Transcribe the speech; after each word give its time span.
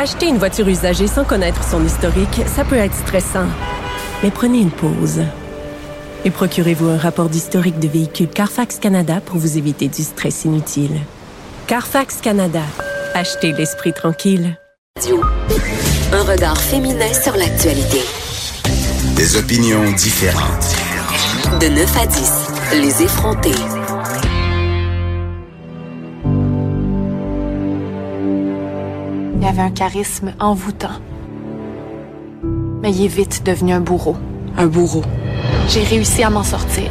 Acheter 0.00 0.28
une 0.28 0.38
voiture 0.38 0.68
usagée 0.68 1.08
sans 1.08 1.24
connaître 1.24 1.64
son 1.68 1.84
historique, 1.84 2.42
ça 2.46 2.64
peut 2.64 2.76
être 2.76 2.94
stressant. 2.94 3.48
Mais 4.22 4.30
prenez 4.30 4.60
une 4.60 4.70
pause. 4.70 5.22
Et 6.24 6.30
procurez-vous 6.30 6.86
un 6.86 6.96
rapport 6.96 7.28
d'historique 7.28 7.80
de 7.80 7.88
véhicule 7.88 8.28
Carfax 8.28 8.78
Canada 8.78 9.20
pour 9.20 9.38
vous 9.38 9.58
éviter 9.58 9.88
du 9.88 10.04
stress 10.04 10.44
inutile. 10.44 11.00
Carfax 11.66 12.20
Canada. 12.20 12.62
Achetez 13.12 13.50
l'esprit 13.50 13.92
tranquille. 13.92 14.56
Un 16.12 16.22
regard 16.22 16.60
féminin 16.60 17.12
sur 17.12 17.36
l'actualité. 17.36 17.98
Des 19.16 19.36
opinions 19.36 19.90
différentes. 19.96 20.76
De 21.60 21.66
9 21.66 21.96
à 21.96 22.06
10, 22.06 22.32
les 22.82 23.02
effrontés. 23.02 23.77
Il 29.40 29.46
avait 29.46 29.62
un 29.62 29.70
charisme 29.70 30.32
envoûtant. 30.40 31.00
Mais 32.82 32.92
il 32.92 33.04
est 33.04 33.08
vite 33.08 33.44
devenu 33.46 33.72
un 33.72 33.80
bourreau. 33.80 34.16
Un 34.56 34.66
bourreau. 34.66 35.02
J'ai 35.68 35.84
réussi 35.84 36.24
à 36.24 36.30
m'en 36.30 36.42
sortir. 36.42 36.90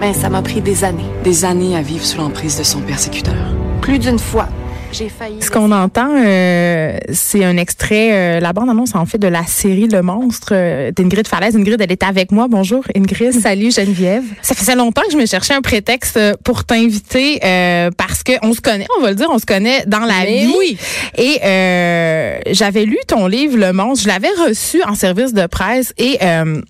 Mais 0.00 0.14
ça 0.14 0.30
m'a 0.30 0.40
pris 0.40 0.62
des 0.62 0.84
années. 0.84 1.04
Des 1.24 1.44
années 1.44 1.76
à 1.76 1.82
vivre 1.82 2.04
sous 2.04 2.16
l'emprise 2.16 2.58
de 2.58 2.62
son 2.62 2.80
persécuteur. 2.80 3.34
Plus 3.82 3.98
d'une 3.98 4.18
fois, 4.18 4.48
j'ai 4.92 5.08
failli. 5.08 5.40
Ce 5.42 5.50
qu'on 5.50 5.70
entend, 5.70 6.08
euh, 6.16 6.98
c'est 7.12 7.44
un 7.44 7.56
extrait, 7.56 8.10
euh, 8.12 8.40
la 8.40 8.52
bande-annonce 8.52 8.94
en 8.94 9.04
fait 9.06 9.18
de 9.18 9.28
la 9.28 9.44
série 9.44 9.86
Le 9.86 10.02
Monstre 10.02 10.48
euh, 10.52 10.90
d'Ingrid 10.92 11.28
Falaise. 11.28 11.56
Ingrid, 11.56 11.80
elle 11.80 11.92
est 11.92 12.02
avec 12.02 12.32
moi. 12.32 12.46
Bonjour 12.48 12.82
Ingrid. 12.96 13.32
Salut 13.40 13.70
Geneviève. 13.70 14.24
Ça 14.42 14.54
faisait 14.54 14.74
longtemps 14.74 15.02
que 15.02 15.12
je 15.12 15.16
me 15.18 15.26
cherchais 15.26 15.54
un 15.54 15.60
prétexte 15.62 16.16
euh, 16.16 16.34
pour 16.44 16.64
t'inviter 16.64 17.38
euh, 17.44 17.90
parce 17.96 18.22
que 18.22 18.32
on 18.42 18.52
se 18.54 18.60
connaît, 18.60 18.86
on 18.98 19.02
va 19.02 19.10
le 19.10 19.14
dire, 19.16 19.28
on 19.30 19.38
se 19.38 19.46
connaît 19.46 19.84
dans 19.86 20.00
la 20.00 20.20
Mais 20.24 20.46
vie. 20.46 20.54
oui. 20.58 20.78
Et 21.16 21.38
euh, 21.44 22.38
j'avais 22.50 22.84
lu 22.84 22.98
ton 23.06 23.26
livre 23.26 23.56
Le 23.58 23.72
Monstre. 23.72 24.04
Je 24.04 24.08
l'avais 24.08 24.30
reçu 24.48 24.82
en 24.84 24.94
service 24.94 25.32
de 25.34 25.46
presse 25.46 25.92
et 25.98 26.18
euh, 26.22 26.60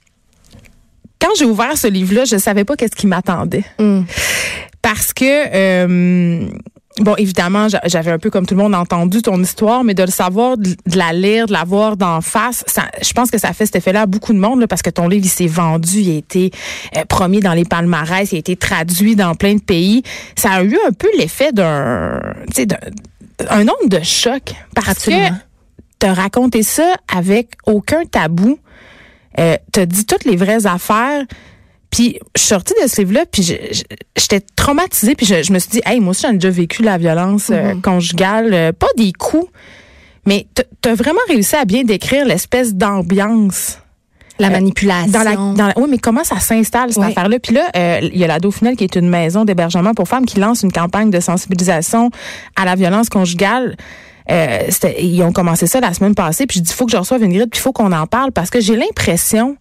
quand 1.20 1.30
j'ai 1.38 1.44
ouvert 1.44 1.76
ce 1.78 1.86
livre-là, 1.88 2.24
je 2.24 2.36
savais 2.36 2.64
pas 2.64 2.76
qu'est-ce 2.76 2.94
qui 2.96 3.06
m'attendait. 3.06 3.64
Mm. 3.78 4.02
Parce 4.82 5.12
que 5.12 5.24
euh, 5.24 6.48
Bon, 7.00 7.14
évidemment, 7.16 7.68
j'a- 7.68 7.80
j'avais 7.86 8.10
un 8.10 8.18
peu 8.18 8.28
comme 8.28 8.44
tout 8.44 8.54
le 8.56 8.62
monde 8.62 8.74
entendu 8.74 9.22
ton 9.22 9.40
histoire, 9.42 9.84
mais 9.84 9.94
de 9.94 10.02
le 10.02 10.10
savoir, 10.10 10.56
de 10.58 10.74
la 10.94 11.12
lire, 11.12 11.46
de 11.46 11.52
la 11.52 11.62
voir 11.64 11.96
d'en 11.96 12.20
face, 12.20 12.64
ça, 12.66 12.86
je 13.00 13.12
pense 13.12 13.30
que 13.30 13.38
ça 13.38 13.52
fait 13.52 13.66
cet 13.66 13.76
effet-là 13.76 14.02
à 14.02 14.06
beaucoup 14.06 14.32
de 14.32 14.38
monde, 14.38 14.60
là, 14.60 14.66
parce 14.66 14.82
que 14.82 14.90
ton 14.90 15.06
livre, 15.08 15.24
il 15.24 15.28
s'est 15.28 15.46
vendu, 15.46 15.98
il 16.00 16.10
a 16.10 16.18
été 16.18 16.50
euh, 16.96 17.04
premier 17.04 17.40
dans 17.40 17.52
les 17.54 17.64
palmarès, 17.64 18.32
il 18.32 18.36
a 18.36 18.38
été 18.38 18.56
traduit 18.56 19.14
dans 19.14 19.34
plein 19.36 19.54
de 19.54 19.60
pays. 19.62 20.02
Ça 20.36 20.50
a 20.50 20.62
eu 20.64 20.76
un 20.88 20.92
peu 20.92 21.08
l'effet 21.18 21.52
d'un, 21.52 22.20
tu 22.48 22.54
sais, 22.54 22.66
d'un 22.66 22.78
un 23.50 23.62
nombre 23.62 23.88
de 23.88 24.00
choc, 24.02 24.54
parce 24.74 24.88
Absolument. 24.88 25.28
que 25.28 25.34
t'as 26.00 26.12
raconté 26.14 26.64
ça 26.64 26.94
avec 27.14 27.50
aucun 27.66 28.04
tabou. 28.04 28.58
Euh, 29.38 29.56
t'as 29.70 29.86
dit 29.86 30.04
toutes 30.04 30.24
les 30.24 30.34
vraies 30.34 30.66
affaires. 30.66 31.22
Puis 31.90 32.18
je 32.36 32.40
suis 32.40 32.48
sortie 32.48 32.74
de 32.82 32.86
ce 32.88 33.00
livre-là, 33.00 33.24
puis 33.30 33.42
j'étais 33.42 34.40
traumatisée, 34.56 35.14
puis 35.14 35.24
je, 35.26 35.42
je 35.42 35.52
me 35.52 35.58
suis 35.58 35.70
dit, 35.70 35.80
hey, 35.86 36.00
moi 36.00 36.10
aussi, 36.10 36.26
j'ai 36.26 36.34
déjà 36.34 36.50
vécu 36.50 36.82
la 36.82 36.98
violence 36.98 37.48
euh, 37.50 37.74
Mhm. 37.74 37.80
conjugale, 37.82 38.52
euh, 38.52 38.72
pas 38.72 38.88
des 38.96 39.12
coups, 39.12 39.50
mais 40.26 40.46
t'as- 40.54 40.94
vraiment 40.94 41.20
réussi 41.28 41.56
à 41.56 41.64
bien 41.64 41.84
décrire 41.84 42.26
l'espèce 42.26 42.74
d'ambiance. 42.74 43.78
La 44.38 44.48
Euh, 44.48 44.50
manipulation. 44.50 45.10
Dans 45.10 45.22
la, 45.24 45.34
dans 45.34 45.66
la- 45.66 45.78
oui, 45.78 45.86
mais 45.90 45.98
comment 45.98 46.22
ça 46.24 46.38
s'installe 46.38 46.92
cette 46.92 47.02
Oui. 47.02 47.08
affaire-là? 47.10 47.38
Puis 47.40 47.54
là, 47.54 47.66
euh, 47.74 48.00
il 48.02 48.18
y 48.18 48.22
a 48.22 48.26
la 48.28 48.38
Dauphinelle 48.38 48.76
qui 48.76 48.84
est 48.84 48.94
une 48.94 49.08
maison 49.08 49.44
d'hébergement 49.44 49.94
pour 49.94 50.06
femmes 50.06 50.26
qui 50.26 50.38
lance 50.38 50.62
une 50.62 50.70
campagne 50.70 51.10
de 51.10 51.18
sensibilisation 51.20 52.10
à 52.54 52.64
la 52.64 52.74
violence 52.76 53.08
conjugale. 53.08 53.76
Euh, 54.30 54.60
ils 55.00 55.22
ont 55.24 55.32
commencé 55.32 55.66
ça 55.66 55.80
la 55.80 55.92
semaine 55.92 56.14
passée. 56.14 56.46
Puis 56.46 56.58
je 56.58 56.62
dis, 56.64 56.70
il 56.70 56.74
faut 56.76 56.84
que 56.86 56.92
je 56.92 56.96
reçoive 56.98 57.22
une 57.24 57.32
grille, 57.32 57.46
puis 57.50 57.58
il 57.58 57.62
faut 57.62 57.72
qu'on 57.72 57.90
en 57.92 58.06
parle 58.06 58.30
parce 58.30 58.50
que 58.50 58.60
j'ai 58.60 58.76
l'impression, 58.76 59.56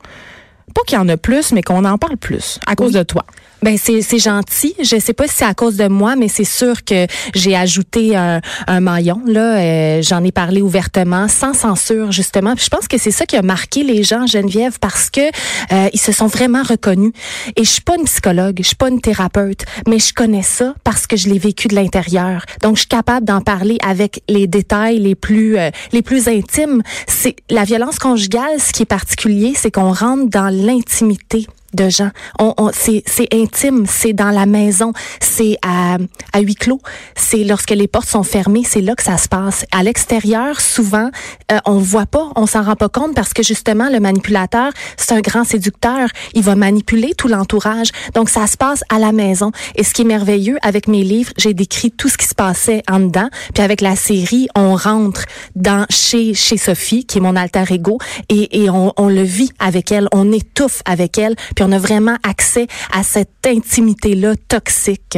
pas 0.73 0.81
qu'il 0.85 0.97
y 0.97 1.01
en 1.01 1.09
a 1.09 1.17
plus, 1.17 1.51
mais 1.53 1.61
qu'on 1.63 1.85
en 1.85 1.97
parle 1.97 2.17
plus 2.17 2.59
à 2.67 2.75
cause 2.75 2.93
Oui. 2.93 2.99
de 2.99 3.03
toi. 3.03 3.25
Ben 3.61 3.77
c'est 3.77 4.01
c'est 4.01 4.19
gentil. 4.19 4.75
Je 4.81 4.99
sais 4.99 5.13
pas 5.13 5.27
si 5.27 5.35
c'est 5.37 5.45
à 5.45 5.53
cause 5.53 5.77
de 5.77 5.87
moi, 5.87 6.15
mais 6.15 6.27
c'est 6.27 6.43
sûr 6.43 6.83
que 6.83 7.07
j'ai 7.33 7.55
ajouté 7.55 8.15
un, 8.15 8.41
un 8.67 8.79
maillon. 8.79 9.21
Là, 9.25 9.57
Euh, 9.57 10.01
j'en 10.01 10.23
ai 10.23 10.31
parlé 10.31 10.61
ouvertement, 10.61 11.27
sans 11.27 11.53
censure 11.53 12.11
justement. 12.11 12.55
Puis 12.55 12.65
je 12.65 12.69
pense 12.69 12.87
que 12.87 12.97
c'est 12.97 13.11
ça 13.11 13.25
qui 13.25 13.35
a 13.35 13.41
marqué 13.41 13.83
les 13.83 14.03
gens, 14.03 14.27
Geneviève, 14.27 14.77
parce 14.79 15.09
que 15.09 15.21
euh, 15.21 15.89
ils 15.93 15.99
se 15.99 16.11
sont 16.11 16.27
vraiment 16.27 16.63
reconnus. 16.63 17.11
Et 17.55 17.63
je 17.63 17.69
suis 17.69 17.81
pas 17.81 17.95
une 17.97 18.05
psychologue, 18.05 18.57
je 18.59 18.67
suis 18.67 18.75
pas 18.75 18.89
une 18.89 19.01
thérapeute, 19.01 19.65
mais 19.87 19.99
je 19.99 20.13
connais 20.13 20.43
ça 20.43 20.75
parce 20.83 21.07
que 21.07 21.17
je 21.17 21.27
l'ai 21.29 21.39
vécu 21.39 21.67
de 21.67 21.75
l'intérieur. 21.75 22.45
Donc 22.61 22.75
je 22.75 22.81
suis 22.81 22.87
capable 22.87 23.25
d'en 23.25 23.41
parler 23.41 23.77
avec 23.85 24.21
les 24.29 24.47
détails 24.47 24.99
les 24.99 25.15
plus 25.15 25.57
euh, 25.57 25.69
les 25.91 26.01
plus 26.01 26.27
intimes. 26.27 26.81
C'est 27.07 27.35
la 27.49 27.63
violence 27.63 27.97
conjugale. 27.99 28.59
Ce 28.59 28.71
qui 28.71 28.83
est 28.83 28.85
particulier, 28.85 29.53
c'est 29.55 29.71
qu'on 29.71 29.93
rentre 29.93 30.29
dans 30.29 30.49
l'intimité 30.49 31.47
de 31.73 31.89
gens. 31.89 32.09
On, 32.39 32.53
on, 32.57 32.71
c'est, 32.73 33.03
intime, 33.33 33.85
c'est 33.87 34.13
dans 34.13 34.31
la 34.31 34.45
maison, 34.45 34.93
c'est 35.19 35.57
à, 35.61 35.97
à 36.33 36.39
huis 36.39 36.55
clos, 36.55 36.81
c'est 37.15 37.43
lorsque 37.43 37.71
les 37.71 37.87
portes 37.87 38.07
sont 38.07 38.23
fermées, 38.23 38.63
c'est 38.65 38.81
là 38.81 38.95
que 38.95 39.03
ça 39.03 39.17
se 39.17 39.27
passe. 39.27 39.65
À 39.71 39.83
l'extérieur, 39.83 40.61
souvent, 40.61 41.09
euh, 41.51 41.57
on 41.65 41.77
voit 41.77 42.05
pas, 42.05 42.29
on 42.35 42.45
s'en 42.45 42.63
rend 42.63 42.75
pas 42.75 42.89
compte 42.89 43.15
parce 43.15 43.33
que 43.33 43.43
justement, 43.43 43.89
le 43.89 43.99
manipulateur, 43.99 44.71
c'est 44.97 45.13
un 45.13 45.21
grand 45.21 45.43
séducteur. 45.43 46.09
Il 46.33 46.43
va 46.43 46.55
manipuler 46.55 47.13
tout 47.15 47.27
l'entourage. 47.27 47.89
Donc, 48.13 48.29
ça 48.29 48.47
se 48.47 48.57
passe 48.57 48.83
à 48.89 48.99
la 48.99 49.11
maison. 49.11 49.51
Et 49.75 49.83
ce 49.83 49.93
qui 49.93 50.01
est 50.03 50.05
merveilleux 50.05 50.57
avec 50.61 50.87
mes 50.87 51.03
livres, 51.03 51.31
j'ai 51.37 51.53
décrit 51.53 51.91
tout 51.91 52.09
ce 52.09 52.17
qui 52.17 52.27
se 52.27 52.35
passait 52.35 52.83
en 52.89 52.99
dedans. 52.99 53.29
Puis 53.53 53.63
avec 53.63 53.81
la 53.81 53.95
série, 53.95 54.47
on 54.55 54.75
rentre 54.75 55.25
dans 55.55 55.85
chez 55.89 56.33
chez 56.33 56.57
Sophie, 56.57 57.05
qui 57.05 57.17
est 57.17 57.21
mon 57.21 57.35
alter 57.35 57.63
ego, 57.69 57.97
et, 58.29 58.63
et 58.63 58.69
on, 58.69 58.93
on 58.97 59.07
le 59.09 59.23
vit 59.23 59.51
avec 59.59 59.91
elle, 59.91 60.07
on 60.11 60.31
étouffe 60.31 60.81
avec 60.85 61.17
elle, 61.17 61.35
puis 61.57 61.65
on 61.67 61.71
a 61.71 61.79
vraiment 61.79 62.17
accès 62.21 62.67
à 62.93 63.01
cette 63.01 63.47
intimité-là 63.47 64.35
toxique. 64.47 65.17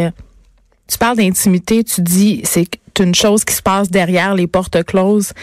Tu 0.87 0.97
parles 0.97 1.17
d'intimité, 1.17 1.83
tu 1.83 1.99
dis 1.99 2.39
c'est 2.45 2.69
une 2.97 3.13
chose 3.13 3.43
qui 3.43 3.53
se 3.53 3.61
passe 3.61 3.91
derrière 3.91 4.35
les 4.35 4.47
portes 4.47 4.81
closes. 4.85 5.33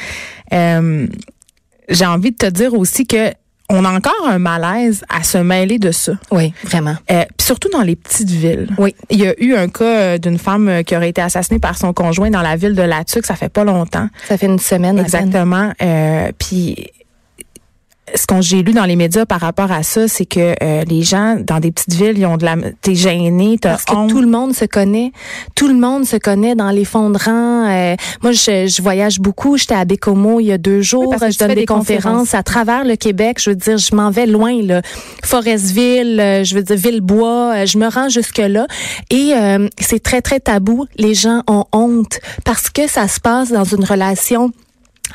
Euh, 0.54 1.06
j'ai 1.90 2.06
envie 2.06 2.30
de 2.30 2.36
te 2.36 2.46
dire 2.46 2.72
aussi 2.72 3.06
que 3.06 3.34
on 3.68 3.84
a 3.84 3.92
encore 3.92 4.26
un 4.26 4.38
malaise 4.38 5.04
à 5.10 5.22
se 5.22 5.36
mêler 5.36 5.78
de 5.78 5.90
ça. 5.90 6.12
Oui, 6.30 6.54
vraiment. 6.64 6.96
Euh, 7.10 7.24
puis 7.36 7.46
surtout 7.46 7.68
dans 7.68 7.82
les 7.82 7.96
petites 7.96 8.30
villes. 8.30 8.68
Oui. 8.78 8.94
Il 9.10 9.18
y 9.18 9.26
a 9.26 9.34
eu 9.38 9.54
un 9.54 9.68
cas 9.68 9.84
euh, 9.84 10.18
d'une 10.18 10.38
femme 10.38 10.68
euh, 10.68 10.82
qui 10.82 10.96
aurait 10.96 11.10
été 11.10 11.20
assassinée 11.20 11.60
par 11.60 11.76
son 11.76 11.92
conjoint 11.92 12.30
dans 12.30 12.42
la 12.42 12.56
ville 12.56 12.74
de 12.74 12.82
Latuc, 12.82 13.26
ça 13.26 13.36
fait 13.36 13.50
pas 13.50 13.64
longtemps. 13.64 14.08
Ça 14.28 14.38
fait 14.38 14.46
une 14.46 14.60
semaine. 14.60 14.98
Exactement. 14.98 15.72
Euh, 15.82 16.30
puis 16.38 16.90
ce 18.14 18.26
qu'on 18.26 18.40
j'ai 18.40 18.62
lu 18.62 18.72
dans 18.72 18.84
les 18.84 18.94
médias 18.96 19.26
par 19.26 19.40
rapport 19.40 19.72
à 19.72 19.82
ça, 19.82 20.06
c'est 20.08 20.26
que 20.26 20.54
euh, 20.62 20.84
les 20.84 21.02
gens 21.02 21.36
dans 21.40 21.58
des 21.58 21.72
petites 21.72 21.94
villes, 21.94 22.18
ils 22.18 22.26
ont 22.26 22.36
de 22.36 22.44
la 22.44 22.54
t'es 22.80 22.94
gêné, 22.94 23.58
t'as 23.60 23.70
Parce 23.70 23.84
que 23.84 23.94
honte. 23.96 24.10
tout 24.10 24.20
le 24.20 24.28
monde 24.28 24.54
se 24.54 24.64
connaît. 24.64 25.12
Tout 25.54 25.68
le 25.68 25.74
monde 25.74 26.04
se 26.06 26.16
connaît 26.16 26.54
dans 26.54 26.70
les 26.70 26.84
fonds 26.84 27.10
de 27.10 27.18
rang. 27.18 27.68
Euh, 27.68 27.96
moi, 28.22 28.32
je, 28.32 28.66
je 28.68 28.82
voyage 28.82 29.18
beaucoup. 29.18 29.56
J'étais 29.56 29.74
à 29.74 29.84
Bécomo 29.84 30.38
il 30.40 30.46
y 30.46 30.52
a 30.52 30.58
deux 30.58 30.82
jours. 30.82 31.14
je 31.14 31.36
donne 31.38 31.48
des, 31.48 31.54
des 31.56 31.66
conférences. 31.66 32.02
conférences. 32.04 32.34
à 32.34 32.42
travers 32.42 32.84
le 32.84 32.96
Québec. 32.96 33.38
Je 33.40 33.50
veux 33.50 33.56
dire, 33.56 33.78
je 33.78 33.94
m'en 33.94 34.10
vais 34.10 34.26
loin. 34.26 34.62
Là. 34.62 34.82
Forestville, 35.24 36.20
euh, 36.20 36.44
je 36.44 36.54
veux 36.54 36.62
dire 36.62 36.76
Villebois. 36.76 37.54
euh, 37.56 37.66
je 37.66 37.78
me 37.78 37.88
rends 37.88 38.08
jusque-là. 38.08 38.66
Et 39.10 39.32
euh, 39.34 39.68
c'est 39.80 40.02
très, 40.02 40.22
très 40.22 40.40
tabou. 40.40 40.86
Les 40.96 41.14
gens 41.14 41.42
ont 41.48 41.64
honte 41.72 42.20
parce 42.44 42.70
que 42.70 42.86
ça 42.88 43.08
se 43.08 43.20
passe 43.20 43.50
dans 43.50 43.64
une 43.64 43.84
relation 43.84 44.52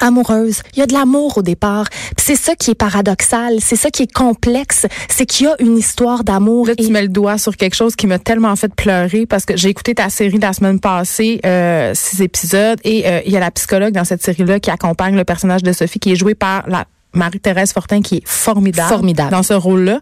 amoureuse. 0.02 0.62
Il 0.74 0.80
y 0.80 0.82
a 0.82 0.86
de 0.86 0.94
l'amour 0.94 1.38
au 1.38 1.42
départ. 1.42 1.86
C'est 2.18 2.36
ça 2.36 2.56
qui 2.56 2.72
est 2.72 2.76
paradoxal, 2.76 3.58
c'est 3.62 3.76
ça 3.76 3.90
qui 3.90 4.04
est 4.04 4.12
complexe, 4.12 4.86
c'est 5.10 5.26
qu'il 5.26 5.46
y 5.46 5.50
a 5.50 5.56
une 5.60 5.78
histoire 5.78 6.24
d'amour. 6.24 6.68
Là, 6.68 6.74
et- 6.78 6.84
tu 6.86 6.92
mets 6.92 7.02
le 7.04 7.08
doigt 7.08 7.38
sur 7.38 7.56
quelque 7.58 7.76
chose 7.76 7.96
qui 7.96 8.08
m'a 8.08 8.20
tellement 8.20 8.56
fait 8.56 8.74
pleurer 8.74 9.26
parce 9.26 9.46
que 9.46 9.56
j'ai 9.56 9.70
écouté 9.70 9.96
ta 9.96 10.10
série 10.10 10.38
la 10.40 10.54
semaine 10.54 10.80
passée, 10.80 11.40
euh, 11.46 11.92
six 11.96 12.22
épisodes, 12.22 12.80
et 12.84 13.08
euh, 13.08 13.22
il 13.26 13.32
y 13.32 13.38
a 13.38 13.40
la 13.40 13.52
psychologue 13.52 13.94
dans 13.94 14.06
cette 14.06 14.24
série-là 14.24 14.60
qui 14.60 14.70
accompagne 14.72 15.16
le 15.16 15.24
personnage 15.24 15.64
de 15.64 15.72
Sophie, 15.72 16.00
qui 16.00 16.12
est 16.12 16.16
jouée 16.16 16.36
par 16.36 16.68
la 16.68 16.86
Marie-Thérèse 17.14 17.74
Fortin, 17.74 18.02
qui 18.02 18.18
est 18.18 18.28
formidable, 18.28 18.90
Formidable. 18.90 19.32
dans 19.32 19.44
ce 19.44 19.54
rôle-là. 19.54 20.00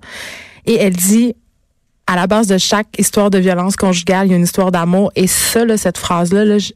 Et 0.65 0.75
elle 0.75 0.95
dit, 0.95 1.35
à 2.07 2.15
la 2.15 2.27
base 2.27 2.47
de 2.47 2.57
chaque 2.57 2.88
histoire 2.97 3.29
de 3.29 3.38
violence 3.39 3.75
conjugale, 3.75 4.27
il 4.27 4.31
y 4.31 4.33
a 4.33 4.38
une 4.38 4.44
histoire 4.44 4.71
d'amour. 4.71 5.12
Et 5.15 5.27
ça, 5.27 5.65
là, 5.65 5.77
cette 5.77 5.97
phrase-là, 5.97 6.45
là, 6.45 6.57
je, 6.59 6.71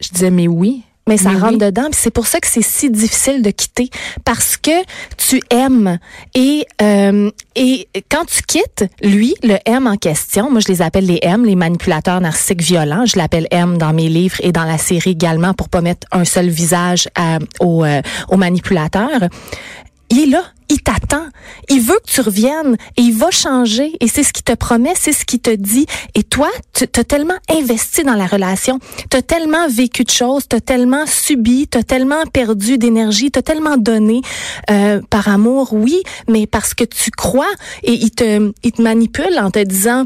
je 0.00 0.08
disais, 0.10 0.30
mais 0.30 0.46
oui. 0.48 0.82
Mais 1.08 1.16
ça 1.16 1.30
Mais 1.30 1.38
rentre 1.40 1.52
oui. 1.54 1.58
dedans, 1.58 1.88
c'est 1.92 2.10
pour 2.12 2.26
ça 2.26 2.38
que 2.40 2.46
c'est 2.46 2.62
si 2.62 2.90
difficile 2.90 3.42
de 3.42 3.50
quitter 3.50 3.90
parce 4.24 4.56
que 4.56 4.70
tu 5.16 5.40
aimes 5.50 5.98
et 6.34 6.64
euh, 6.82 7.30
et 7.56 7.88
quand 8.10 8.24
tu 8.26 8.42
quittes, 8.42 8.84
lui, 9.02 9.34
le 9.42 9.56
M 9.64 9.86
en 9.88 9.96
question, 9.96 10.50
moi 10.50 10.60
je 10.60 10.68
les 10.68 10.82
appelle 10.82 11.06
les 11.06 11.18
M, 11.22 11.44
les 11.44 11.56
manipulateurs 11.56 12.20
narcissiques 12.20 12.62
violents, 12.62 13.04
je 13.06 13.16
l'appelle 13.16 13.48
M 13.50 13.78
dans 13.78 13.92
mes 13.92 14.08
livres 14.08 14.36
et 14.42 14.52
dans 14.52 14.64
la 14.64 14.78
série 14.78 15.10
également 15.10 15.54
pour 15.54 15.68
pas 15.68 15.80
mettre 15.80 16.06
un 16.12 16.24
seul 16.24 16.48
visage 16.48 17.08
à- 17.16 17.38
au 17.60 17.84
euh, 17.84 18.00
au 18.28 18.36
manipulateur. 18.36 19.08
Il 20.10 20.20
est 20.20 20.26
là, 20.26 20.44
il 20.70 20.80
t'attend. 20.80 21.26
Il 21.68 21.80
veut 21.80 21.98
que 22.04 22.10
tu 22.10 22.20
reviennes 22.20 22.76
et 22.96 23.02
il 23.02 23.14
va 23.14 23.30
changer 23.30 23.92
et 24.00 24.08
c'est 24.08 24.22
ce 24.22 24.32
qu'il 24.32 24.44
te 24.44 24.54
promet, 24.54 24.92
c'est 24.94 25.12
ce 25.12 25.24
qu'il 25.24 25.40
te 25.40 25.54
dit. 25.54 25.86
Et 26.14 26.22
toi, 26.22 26.48
tu 26.72 26.86
t'as 26.88 27.04
tellement 27.04 27.38
investi 27.50 28.04
dans 28.04 28.14
la 28.14 28.26
relation, 28.26 28.78
t'as 29.10 29.22
tellement 29.22 29.68
vécu 29.68 30.04
de 30.04 30.10
choses, 30.10 30.48
t'as 30.48 30.60
tellement 30.60 31.06
subi, 31.06 31.68
t'as 31.68 31.82
tellement 31.82 32.24
perdu 32.32 32.78
d'énergie, 32.78 33.30
t'as 33.30 33.42
tellement 33.42 33.76
donné 33.76 34.22
euh, 34.70 35.00
par 35.10 35.28
amour, 35.28 35.72
oui, 35.72 36.02
mais 36.28 36.46
parce 36.46 36.74
que 36.74 36.84
tu 36.84 37.10
crois 37.10 37.50
et 37.82 37.92
il 37.92 38.10
te, 38.10 38.52
il 38.62 38.72
te 38.72 38.82
manipule 38.82 39.38
en 39.38 39.50
te 39.50 39.62
disant 39.62 40.04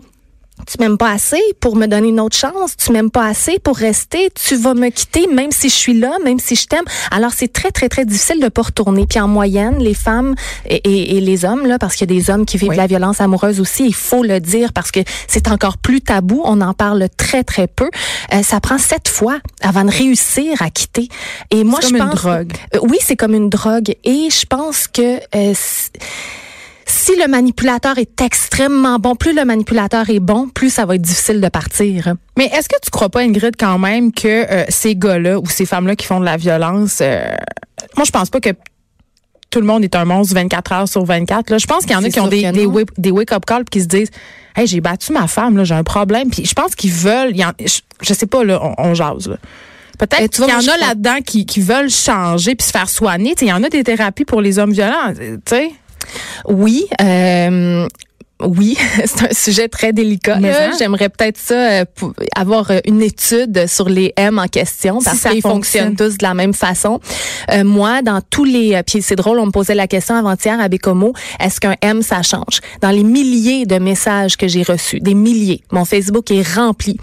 tu 0.67 0.77
m'aimes 0.81 0.99
pas 0.99 1.11
assez 1.11 1.41
pour 1.61 1.77
me 1.77 1.87
donner 1.87 2.09
une 2.09 2.21
autre 2.21 2.37
chance, 2.37 2.77
tu 2.77 2.93
m'aimes 2.93 3.11
pas 3.11 3.27
assez 3.27 3.59
pour 3.59 3.77
rester, 3.77 4.31
tu 4.35 4.57
vas 4.57 4.75
me 4.75 4.89
quitter 4.91 5.27
même 5.27 5.51
si 5.51 5.69
je 5.69 5.75
suis 5.75 5.99
là, 5.99 6.13
même 6.25 6.39
si 6.39 6.57
je 6.57 6.67
t'aime. 6.67 6.85
Alors 7.11 7.33
c'est 7.35 7.53
très 7.53 7.71
très 7.71 7.89
très 7.89 8.05
difficile 8.05 8.41
de 8.41 8.49
pas 8.49 8.63
retourner. 8.63 9.07
Puis 9.07 9.21
en 9.21 9.29
moyenne, 9.29 9.79
les 9.79 9.95
femmes 9.95 10.35
et, 10.67 11.17
et, 11.17 11.21
les 11.21 11.45
hommes 11.45 11.67
là, 11.67 11.79
parce 11.79 11.97
qu'il 11.97 12.11
y 12.11 12.13
a 12.13 12.21
des 12.21 12.31
hommes 12.31 12.47
qui 12.47 12.57
vivent 12.57 12.73
de 12.73 12.77
la 12.77 12.87
violence 12.87 13.21
amoureuse 13.21 13.61
aussi, 13.61 13.87
il 13.87 13.95
faut 13.95 14.23
le 14.23 14.41
dire 14.41 14.73
parce 14.73 14.91
que 14.91 15.01
c'est 15.29 15.49
encore 15.49 15.79
plus 15.79 16.01
tabou, 16.01 16.43
on 16.45 16.61
en 16.61 16.75
parle 16.75 17.09
très 17.17 17.45
très 17.45 17.67
peu. 17.67 17.91
Euh, 18.33 18.43
ça 18.43 18.61
prend 18.61 18.79
sept 18.79 19.09
fois 19.09 19.39
avant 19.63 19.85
de 19.85 19.91
réussir 19.91 20.61
à 20.63 20.71
quitter. 20.71 21.09
Et 21.51 21.65
moi 21.65 21.81
je 21.83 21.89
comme 21.89 21.99
pense, 21.99 22.09
une 22.09 22.17
drogue. 22.17 22.53
Euh, 22.75 22.79
oui, 22.83 22.99
c'est 23.01 23.17
comme 23.17 23.35
une 23.35 23.51
drogue. 23.51 23.95
Et 24.05 24.29
je 24.31 24.47
pense 24.47 24.89
que 24.89 25.19
euh, 25.35 25.55
si 26.87 27.13
le 27.17 27.29
manipulateur 27.29 27.99
est 27.99 28.21
extrêmement 28.21 28.99
bon, 28.99 29.15
plus 29.15 29.35
le 29.35 29.45
manipulateur 29.45 30.09
est 30.11 30.21
bon, 30.21 30.49
plus 30.49 30.71
ça 30.71 30.87
va 30.87 30.95
être 30.95 31.03
difficile 31.03 31.41
de 31.41 31.49
partir. 31.49 32.15
Mais 32.37 32.47
est-ce 32.47 32.69
que 32.69 32.77
tu 32.83 32.91
crois 32.91 33.09
pas, 33.09 33.21
Ingrid, 33.21 33.55
quand 33.59 33.79
même, 33.79 34.13
que 34.13 34.29
euh, 34.29 34.65
ces 34.69 34.97
gars-là 34.97 35.39
ou 35.39 35.47
ces 35.47 35.67
femmes-là 35.67 35.97
qui 35.97 36.07
font 36.07 36.21
de 36.21 36.25
la 36.25 36.37
violence, 36.37 36.99
euh, 37.01 37.23
moi, 37.97 38.05
je 38.05 38.11
pense 38.11 38.31
pas 38.31 38.41
que 38.41 38.51
tout 39.51 39.61
le 39.61 39.67
monde 39.67 39.85
est 39.85 39.95
un 39.95 40.05
monstre 40.05 40.35
24 40.35 40.73
heures 40.73 40.89
sur 40.89 41.05
24. 41.05 41.51
Là. 41.51 41.59
Je 41.59 41.67
pense 41.67 41.85
qu'il 41.85 41.93
y 41.93 41.97
en 41.97 42.03
a 42.03 42.09
qui 42.09 42.21
ont 42.21 42.29
des, 42.29 42.51
des, 42.53 42.67
des 42.99 43.11
wake-up 43.11 43.45
calls 43.45 43.65
qui 43.65 43.83
se 43.83 43.87
disent 43.87 44.11
Hey, 44.57 44.67
j'ai 44.67 44.81
battu 44.81 45.13
ma 45.13 45.29
femme, 45.29 45.57
là, 45.57 45.65
j'ai 45.65 45.75
un 45.75 45.85
problème. 45.85 46.31
Puis 46.31 46.45
je 46.45 46.55
pense 46.55 46.75
qu'ils 46.75 46.93
veulent. 46.93 47.35
En, 47.43 47.53
je, 47.65 47.81
je, 48.01 48.15
sais 48.15 48.27
pas, 48.27 48.45
là, 48.45 48.61
on, 48.63 48.75
on 48.79 48.95
jase. 48.95 49.29
Là. 49.29 49.37
Peut-être 49.99 50.31
qu'il 50.31 50.49
y 50.49 50.53
en 50.53 50.73
a 50.73 50.77
là-dedans 50.79 51.19
qui, 51.25 51.47
qui 51.47 51.61
veulent 51.61 51.91
changer 51.91 52.55
puis 52.55 52.67
se 52.67 52.73
faire 52.73 52.89
soigner. 52.89 53.35
Il 53.41 53.49
y 53.49 53.53
en 53.53 53.63
a 53.63 53.69
des 53.69 53.85
thérapies 53.85 54.25
pour 54.25 54.41
les 54.41 54.59
hommes 54.59 54.73
violents. 54.73 55.13
tu 55.15 55.39
sais. 55.47 55.73
Oui. 56.49 56.87
Euh, 57.01 57.87
oui, 58.45 58.77
c'est 59.05 59.31
un 59.31 59.35
sujet 59.35 59.69
très 59.69 59.93
délicat. 59.93 60.39
J'aimerais 60.79 61.09
peut-être 61.09 61.39
ça 61.39 61.55
euh, 61.55 61.85
avoir 62.37 62.71
une 62.87 63.03
étude 63.03 63.67
sur 63.67 63.89
les 63.89 64.13
M 64.17 64.39
en 64.39 64.47
question 64.47 64.99
parce 65.03 65.19
si 65.19 65.29
qu'ils 65.29 65.43
fonctionnent 65.43 65.97
tous 65.97 66.19
de 66.19 66.25
la 66.25 66.35
même 66.35 66.55
façon. 66.55 67.01
Euh, 67.51 67.65
moi, 67.65 68.03
dans 68.03 68.21
tous 68.21 68.45
les 68.45 68.75
euh, 68.75 68.83
puis 68.85 69.03
c'est 69.03 69.17
drôle, 69.17 69.39
on 69.39 69.47
me 69.47 69.51
posait 69.51 69.75
la 69.75 69.87
question 69.87 70.15
avant-hier 70.15 70.61
à 70.61 70.69
Bécomo, 70.69 71.13
est-ce 71.41 71.61
qu'un 71.61 71.77
M 71.81 72.03
ça 72.03 72.23
change? 72.23 72.61
Dans 72.81 72.91
les 72.91 73.05
milliers 73.05 73.67
de 73.67 73.79
messages 73.79 74.37
que 74.37 74.49
j'ai 74.49 74.63
reçus, 74.63 75.01
des 75.01 75.15
milliers, 75.15 75.63
mon 75.71 75.85
Facebook 75.85 76.31
est 76.31 76.47
rempli 76.57 76.99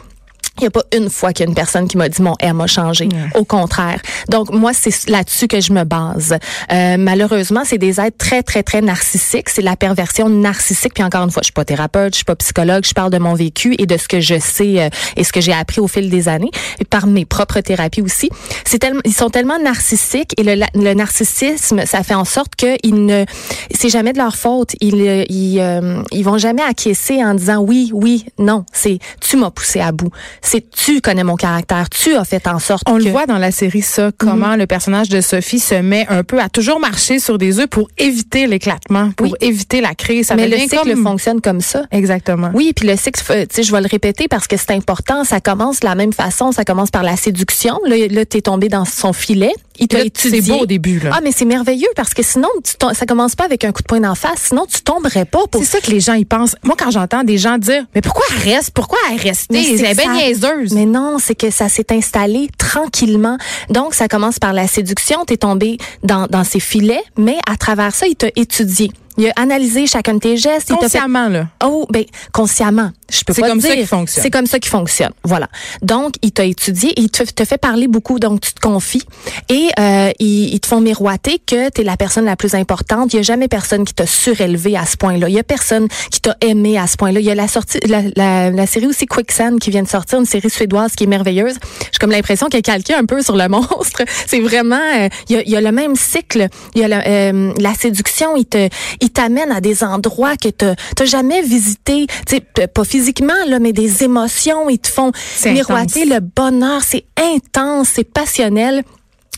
il 0.59 0.63
n'y 0.63 0.67
a 0.67 0.71
pas 0.71 0.83
une 0.95 1.09
fois 1.09 1.33
qu'il 1.33 1.45
y 1.45 1.47
a 1.47 1.49
une 1.49 1.55
personne 1.55 1.87
qui 1.87 1.97
m'a 1.97 2.09
dit 2.09 2.21
mon 2.21 2.35
M 2.39 2.59
a 2.61 2.67
changé. 2.67 3.07
Au 3.35 3.45
contraire. 3.45 4.01
Donc 4.29 4.51
moi 4.51 4.71
c'est 4.73 5.09
là-dessus 5.09 5.47
que 5.47 5.61
je 5.61 5.71
me 5.73 5.83
base. 5.83 6.37
Euh, 6.71 6.97
malheureusement, 6.97 7.61
c'est 7.65 7.77
des 7.77 7.99
êtres 7.99 8.17
très 8.17 8.43
très 8.43 8.63
très 8.63 8.81
narcissiques. 8.81 9.49
C'est 9.49 9.61
la 9.61 9.75
perversion 9.75 10.29
narcissique. 10.29 10.93
Puis 10.93 11.03
encore 11.03 11.23
une 11.23 11.31
fois, 11.31 11.41
je 11.41 11.47
suis 11.47 11.53
pas 11.53 11.65
thérapeute, 11.65 12.13
je 12.13 12.17
suis 12.17 12.25
pas 12.25 12.35
psychologue. 12.35 12.85
Je 12.85 12.93
parle 12.93 13.11
de 13.11 13.17
mon 13.17 13.33
vécu 13.33 13.75
et 13.77 13.85
de 13.85 13.97
ce 13.97 14.07
que 14.07 14.19
je 14.19 14.39
sais 14.39 14.81
euh, 14.81 14.89
et 15.15 15.23
ce 15.23 15.31
que 15.31 15.41
j'ai 15.41 15.53
appris 15.53 15.79
au 15.79 15.87
fil 15.87 16.09
des 16.09 16.27
années 16.27 16.51
et 16.79 16.85
par 16.85 17.07
mes 17.07 17.25
propres 17.25 17.61
thérapies 17.61 18.01
aussi. 18.01 18.29
C'est 18.65 18.79
tellement, 18.79 19.01
ils 19.05 19.13
sont 19.13 19.29
tellement 19.29 19.59
narcissiques 19.59 20.33
et 20.37 20.43
le, 20.43 20.63
le 20.75 20.93
narcissisme, 20.93 21.85
ça 21.85 22.03
fait 22.03 22.15
en 22.15 22.25
sorte 22.25 22.55
que 22.55 22.75
ils 22.83 23.05
ne, 23.05 23.25
c'est 23.73 23.89
jamais 23.89 24.13
de 24.13 24.17
leur 24.17 24.35
faute. 24.35 24.71
Ils 24.81 25.25
ils, 25.29 25.59
euh, 25.59 26.01
ils 26.11 26.23
vont 26.23 26.37
jamais 26.37 26.63
acquiescer 26.63 27.23
en 27.23 27.33
disant 27.33 27.59
oui 27.59 27.91
oui 27.93 28.25
non. 28.37 28.65
C'est 28.73 28.99
tu 29.21 29.37
m'as 29.37 29.51
poussé 29.51 29.79
à 29.79 29.91
bout 29.91 30.11
c'est 30.49 30.67
tu 30.71 30.99
connais 30.99 31.23
mon 31.23 31.35
caractère, 31.35 31.89
tu 31.91 32.15
as 32.15 32.25
fait 32.25 32.47
en 32.47 32.57
sorte 32.57 32.81
On 32.89 32.97
que... 32.97 33.03
le 33.03 33.11
voit 33.11 33.27
dans 33.27 33.37
la 33.37 33.51
série 33.51 33.83
ça, 33.83 34.11
comment 34.17 34.55
le 34.55 34.65
personnage 34.65 35.07
de 35.07 35.21
Sophie 35.21 35.59
se 35.59 35.75
met 35.75 36.07
un 36.09 36.23
peu 36.23 36.39
à 36.39 36.49
toujours 36.49 36.79
marcher 36.79 37.19
sur 37.19 37.37
des 37.37 37.59
œufs 37.59 37.67
pour 37.67 37.87
éviter 37.99 38.47
l'éclatement, 38.47 39.11
pour 39.11 39.35
éviter 39.41 39.79
la 39.79 39.93
crise. 39.93 40.27
Ça 40.27 40.35
Mais 40.35 40.47
le 40.47 40.57
cycle 40.57 40.79
comme... 40.93 41.03
fonctionne 41.03 41.39
comme 41.39 41.61
ça. 41.61 41.83
Exactement. 41.91 42.49
Oui, 42.55 42.73
puis 42.75 42.87
le 42.87 42.95
cycle, 42.95 43.21
tu 43.21 43.47
sais, 43.51 43.61
je 43.61 43.71
vais 43.71 43.81
le 43.81 43.87
répéter 43.87 44.27
parce 44.27 44.47
que 44.47 44.57
c'est 44.57 44.71
important. 44.71 45.23
Ça 45.23 45.39
commence 45.39 45.81
de 45.81 45.85
la 45.85 45.93
même 45.93 46.13
façon. 46.13 46.51
Ça 46.51 46.65
commence 46.65 46.89
par 46.89 47.03
la 47.03 47.15
séduction. 47.15 47.79
Là, 47.85 48.07
là 48.09 48.25
t'es 48.25 48.41
tombé 48.41 48.69
dans 48.69 48.85
son 48.85 49.13
filet. 49.13 49.53
Il 49.79 49.87
t'a 49.87 50.01
étudié. 50.01 50.41
C'est 50.41 50.51
beau 50.51 50.63
au 50.63 50.65
début. 50.65 50.99
Là. 50.99 51.11
Ah, 51.13 51.19
mais 51.23 51.31
c'est 51.31 51.45
merveilleux 51.45 51.87
parce 51.95 52.13
que 52.13 52.23
sinon, 52.23 52.49
tu 52.63 52.73
ça 52.93 53.05
commence 53.05 53.35
pas 53.35 53.45
avec 53.45 53.63
un 53.63 53.71
coup 53.71 53.81
de 53.81 53.87
poing 53.87 54.01
d'en 54.01 54.15
face. 54.15 54.47
Sinon, 54.47 54.65
tu 54.65 54.81
tomberais 54.81 55.25
pas. 55.25 55.47
Pour... 55.49 55.61
C'est 55.61 55.69
ça 55.69 55.79
que 55.79 55.91
les 55.91 55.99
gens 55.99 56.13
y 56.13 56.25
pensent. 56.25 56.55
Moi, 56.63 56.75
quand 56.77 56.91
j'entends 56.91 57.23
des 57.23 57.37
gens 57.37 57.57
dire, 57.57 57.85
mais 57.95 58.01
pourquoi 58.01 58.25
elle 58.31 58.53
reste? 58.55 58.71
Pourquoi 58.71 58.97
elle 59.11 59.21
reste? 59.21 59.47
C'est 59.51 59.95
bien 59.95 60.17
niaiseuse. 60.39 60.73
Mais 60.73 60.85
non, 60.85 61.17
c'est 61.19 61.35
que 61.35 61.49
ça 61.49 61.69
s'est 61.69 61.91
installé 61.91 62.49
tranquillement. 62.57 63.37
Donc, 63.69 63.93
ça 63.93 64.07
commence 64.07 64.39
par 64.39 64.53
la 64.53 64.67
séduction. 64.67 65.25
T'es 65.25 65.37
tombé 65.37 65.77
dans, 66.03 66.27
dans 66.27 66.43
ses 66.43 66.59
filets, 66.59 67.03
mais 67.17 67.37
à 67.49 67.55
travers 67.57 67.93
ça, 67.93 68.07
il 68.07 68.15
t'a 68.15 68.29
étudié. 68.35 68.91
Il 69.17 69.27
a 69.27 69.33
analysé 69.35 69.85
chacun 69.85 70.13
de 70.13 70.19
tes 70.19 70.37
gestes. 70.37 70.73
Consciemment, 70.73 71.27
fait... 71.27 71.33
là. 71.33 71.47
Oh, 71.63 71.85
ben, 71.89 72.05
consciemment. 72.31 72.91
Je 73.09 73.23
peux 73.23 73.33
pas 73.33 73.47
comme 73.47 73.59
dire. 73.59 73.69
ça 73.69 73.75
qu'il 73.75 73.87
fonctionne. 73.87 74.23
C'est 74.23 74.29
comme 74.29 74.45
ça 74.45 74.59
qu'il 74.59 74.69
fonctionne. 74.69 75.11
Voilà. 75.23 75.47
Donc, 75.81 76.15
il 76.21 76.31
t'a 76.31 76.45
étudié 76.45 76.93
il 76.97 77.09
te, 77.09 77.23
te, 77.23 77.45
fait 77.45 77.57
parler 77.57 77.87
beaucoup. 77.87 78.19
Donc, 78.19 78.41
tu 78.41 78.53
te 78.53 78.59
confies 78.59 79.03
et 79.49 79.69
euh, 79.79 80.11
ils, 80.19 80.53
ils, 80.53 80.59
te 80.59 80.67
font 80.67 80.81
miroiter 80.81 81.39
que 81.39 81.69
tu 81.69 81.81
es 81.81 81.83
la 81.83 81.97
personne 81.97 82.25
la 82.25 82.35
plus 82.35 82.55
importante. 82.55 83.13
Il 83.13 83.17
y 83.17 83.19
a 83.19 83.23
jamais 83.23 83.47
personne 83.47 83.85
qui 83.85 83.93
t'a 83.93 84.05
surélevé 84.05 84.77
à 84.77 84.85
ce 84.85 84.97
point-là. 84.97 85.29
Il 85.29 85.35
y 85.35 85.39
a 85.39 85.43
personne 85.43 85.87
qui 86.11 86.21
t'a 86.21 86.35
aimé 86.41 86.77
à 86.77 86.87
ce 86.87 86.97
point-là. 86.97 87.19
Il 87.19 87.25
y 87.25 87.31
a 87.31 87.35
la 87.35 87.47
sortie, 87.47 87.79
la, 87.87 88.03
la, 88.15 88.51
la, 88.51 88.65
série 88.65 88.87
aussi 88.87 89.05
Quicksand 89.05 89.59
qui 89.59 89.71
vient 89.71 89.83
de 89.83 89.87
sortir, 89.87 90.19
une 90.19 90.25
série 90.25 90.49
suédoise 90.49 90.93
qui 90.93 91.05
est 91.05 91.07
merveilleuse. 91.07 91.55
J'ai 91.91 91.99
comme 91.99 92.11
l'impression 92.11 92.47
qu'elle 92.47 92.61
calqué 92.61 92.93
un 92.93 93.05
peu 93.05 93.21
sur 93.21 93.35
le 93.35 93.47
monstre. 93.49 94.03
C'est 94.27 94.39
vraiment, 94.39 94.75
euh, 94.75 95.09
il, 95.29 95.35
y 95.35 95.39
a, 95.39 95.41
il, 95.43 95.49
y 95.49 95.55
a, 95.55 95.61
le 95.61 95.71
même 95.71 95.95
cycle. 95.95 96.47
Il 96.75 96.81
y 96.81 96.83
a 96.83 96.87
la, 96.87 97.07
euh, 97.07 97.53
la 97.59 97.73
séduction. 97.73 98.35
Il 98.35 98.45
te, 98.45 98.69
il 99.01 99.09
t'amène 99.09 99.51
à 99.51 99.61
des 99.61 99.83
endroits 99.83 100.35
que 100.35 100.49
t'as 100.49 101.05
jamais 101.05 101.41
visité. 101.41 102.07
Tu 102.27 102.37
sais, 102.37 102.67
pas 102.67 102.83
physiquement 102.83 102.98
là, 103.47 103.59
mais 103.59 103.73
des 103.73 104.03
émotions. 104.03 104.69
Ils 104.69 104.79
te 104.79 104.87
font 104.87 105.11
miroiter 105.45 106.05
le 106.05 106.19
bonheur. 106.19 106.81
C'est 106.83 107.05
intense, 107.17 107.89
c'est 107.95 108.03
passionnel. 108.03 108.83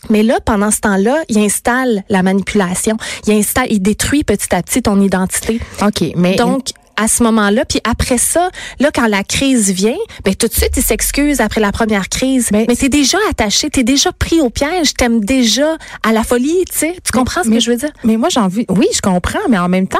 Mais 0.09 0.23
là, 0.23 0.39
pendant 0.43 0.71
ce 0.71 0.79
temps-là, 0.79 1.17
il 1.29 1.37
installe 1.37 2.03
la 2.09 2.23
manipulation. 2.23 2.97
Il 3.27 3.33
installe, 3.33 3.67
il 3.69 3.81
détruit 3.81 4.23
petit 4.23 4.53
à 4.55 4.63
petit 4.63 4.81
ton 4.81 4.99
identité. 4.99 5.59
OK, 5.81 6.03
mais 6.15 6.35
donc 6.35 6.69
à 6.97 7.07
ce 7.07 7.23
moment-là, 7.23 7.65
puis 7.65 7.79
après 7.83 8.17
ça, 8.17 8.49
là 8.79 8.91
quand 8.93 9.07
la 9.07 9.23
crise 9.23 9.71
vient, 9.71 9.97
ben 10.23 10.35
tout 10.35 10.47
de 10.47 10.53
suite 10.53 10.73
il 10.75 10.83
s'excuse 10.83 11.41
après 11.41 11.61
la 11.61 11.71
première 11.71 12.09
crise. 12.09 12.49
Mais, 12.51 12.65
mais 12.67 12.75
t'es 12.75 12.89
déjà 12.89 13.17
attaché, 13.29 13.69
t'es 13.69 13.83
déjà 13.83 14.11
pris 14.11 14.39
au 14.39 14.49
piège, 14.49 14.93
t'aimes 14.93 15.23
déjà 15.23 15.77
à 16.03 16.11
la 16.11 16.23
folie, 16.23 16.63
tu 16.69 16.77
sais. 16.77 16.95
Tu 17.03 17.11
comprends 17.11 17.43
ce 17.43 17.49
mais, 17.49 17.57
que 17.57 17.63
je 17.63 17.71
veux 17.71 17.77
dire? 17.77 17.91
Mais 18.03 18.17
moi 18.17 18.29
j'ai 18.29 18.39
envie, 18.39 18.65
oui, 18.69 18.87
je 18.93 19.01
comprends, 19.01 19.39
mais 19.49 19.57
en 19.57 19.69
même 19.69 19.87
temps, 19.87 19.97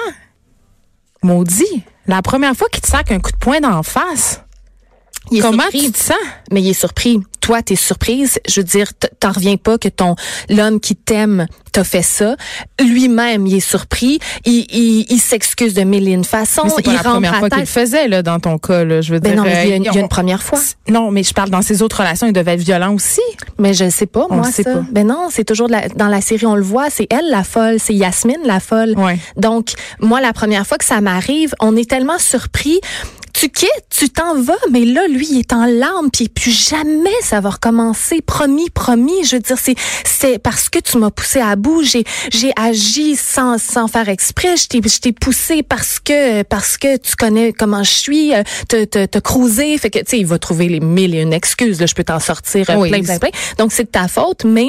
maudit, 1.24 1.84
la 2.08 2.22
première 2.22 2.56
fois 2.56 2.68
qu'il 2.70 2.82
te 2.82 2.88
sac 2.88 3.12
un 3.12 3.20
coup 3.20 3.32
de 3.32 3.38
poing 3.38 3.60
d'en 3.60 3.84
face. 3.84 4.42
Il 5.30 5.42
Comment 5.42 5.62
surpris. 5.64 5.86
tu 5.86 5.92
te 5.92 5.98
sens? 6.00 6.18
Mais 6.52 6.62
il 6.62 6.70
est 6.70 6.74
surpris. 6.74 7.20
Toi, 7.42 7.62
t'es 7.62 7.76
surprise. 7.76 8.40
Je 8.50 8.60
veux 8.60 8.66
dire, 8.66 8.88
t'en 9.20 9.32
reviens 9.32 9.56
pas 9.56 9.78
que 9.78 9.88
ton 9.88 10.16
l'homme 10.50 10.80
qui 10.80 10.96
t'aime 10.96 11.46
t'a 11.72 11.84
fait 11.84 12.02
ça. 12.02 12.36
Lui-même, 12.80 13.48
il 13.48 13.56
est 13.56 13.60
surpris. 13.60 14.20
Il, 14.46 14.66
il, 14.72 15.06
il 15.10 15.20
s'excuse 15.20 15.74
de 15.74 15.84
mille 15.84 16.08
et 16.08 16.12
une 16.12 16.24
façons. 16.24 16.64
C'est 16.76 16.84
pas 16.84 16.92
il 16.92 16.96
la 16.96 17.04
première 17.04 17.38
fois 17.38 17.50
qu'il 17.50 17.60
le 17.60 17.66
faisait 17.66 18.08
là 18.08 18.24
dans 18.24 18.40
ton 18.40 18.58
cas. 18.58 18.84
Là, 18.84 19.02
je 19.02 19.14
veux 19.14 19.20
ben 19.20 19.34
dire. 19.34 19.38
non, 19.38 19.44
mais 19.44 19.64
il 19.66 19.70
y, 19.70 19.74
a 19.74 19.76
une, 19.78 19.84
euh, 19.84 19.92
il 19.92 19.96
y 19.96 19.98
a 19.98 20.02
une 20.02 20.10
première 20.10 20.44
fois. 20.44 20.60
Non, 20.90 21.12
mais 21.12 21.24
je 21.24 21.34
parle 21.34 21.50
dans 21.50 21.62
ses 21.62 21.82
autres 21.82 22.00
relations, 22.00 22.28
il 22.28 22.34
devait 22.34 22.54
être 22.56 22.62
violent 22.62 22.94
aussi. 22.94 23.22
Mais 23.62 23.74
je 23.74 23.90
sais 23.90 24.08
pas, 24.08 24.26
On 24.30 24.36
moi 24.36 24.48
le 24.48 24.52
sait 24.52 24.64
ça. 24.64 24.74
pas. 24.74 24.84
Ben 24.92 25.08
non, 25.08 25.28
c'est 25.32 25.44
toujours 25.46 25.68
la- 25.70 25.88
dans 25.90 26.08
la 26.08 26.20
série 26.22 26.46
on 26.46 26.56
le 26.56 26.64
voit. 26.64 26.90
C'est 26.90 27.08
elle 27.12 27.30
la 27.30 27.44
folle, 27.44 27.78
c'est 27.80 27.94
Yasmine 27.94 28.42
la 28.46 28.60
folle. 28.60 28.94
Ouais. 28.98 29.18
Donc 29.38 29.70
moi, 30.00 30.20
la 30.20 30.34
première 30.34 30.66
fois 30.66 30.78
que 30.78 30.86
ça 30.86 31.00
m'arrive, 31.00 31.54
on 31.60 31.76
est 31.76 31.90
tellement 31.90 32.18
surpris. 32.20 32.80
Tu 33.34 33.48
quittes, 33.48 33.70
tu 33.90 34.10
t'en 34.10 34.36
vas, 34.42 34.58
mais 34.72 34.84
là, 34.84 35.08
lui, 35.08 35.26
il 35.32 35.40
est 35.40 35.54
en 35.54 35.64
larmes, 35.66 36.10
puis 36.12 36.28
plus 36.28 36.52
jamais 36.70 37.10
ça 37.24 37.40
va 37.40 37.52
recommencer. 37.52 38.22
Promis, 38.22 38.70
promis. 38.70 39.24
Je 39.24 39.38
veux 39.38 39.42
dire, 39.42 39.56
c'est 39.60 39.76
c'est 40.06 40.38
parce 40.38 40.68
que 40.68 40.80
tu 40.80 40.98
m'as 40.98 41.12
poussé 41.12 41.40
à 41.40 41.56
bout. 41.56 41.82
J'ai 41.82 42.04
j'ai 42.30 42.52
agi 42.58 43.16
sans 43.16 43.58
sans 43.58 43.88
faire 43.88 44.10
exprès. 44.10 44.58
Je 44.58 44.68
t'ai 44.68 44.82
je 44.86 45.00
t'ai 45.00 45.14
poussé 45.14 45.64
parce 45.64 46.00
que 46.00 46.44
parce 46.44 46.78
que 46.78 46.98
tu 46.98 47.16
connais 47.16 47.54
comment 47.54 47.84
je 47.84 47.90
suis. 47.92 48.36
euh, 48.36 48.44
Te 48.68 48.84
te 48.84 49.06
te 49.06 49.18
cruiser. 49.20 49.78
Fait 49.78 49.90
que 49.90 50.00
tu 50.00 50.06
sais, 50.10 50.20
il 50.20 50.26
va 50.26 50.38
trouver 50.38 50.68
les 50.68 50.82
mille 50.82 51.16
et 51.16 51.22
une 51.22 51.32
excuses. 51.34 51.80
Là, 51.80 51.86
je 51.86 51.96
peux 51.96 52.04
t'en 52.04 52.20
sortir 52.20 52.70
euh, 52.70 52.76
Oui. 52.76 52.90
plein 52.90 53.02
plein 53.02 53.18
plein. 53.18 53.30
Donc 53.58 53.72
c'est 53.72 53.84
de 53.86 53.90
ta 53.90 54.08
faute, 54.08 54.46
mais 54.46 54.68